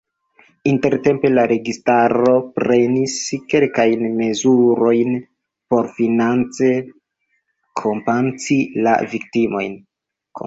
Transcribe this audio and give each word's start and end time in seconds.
Intertempe 0.69 1.29
la 1.33 1.41
registaro 1.49 2.31
prenis 2.55 3.17
kelkajn 3.51 4.01
mezurojn 4.21 5.13
por 5.73 5.89
finance 5.99 6.69
kompensi 7.83 8.57
la 8.89 8.95
viktimojn. 9.13 9.77